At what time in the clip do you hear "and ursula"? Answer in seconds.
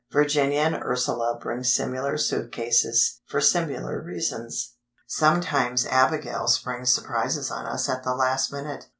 0.61-1.37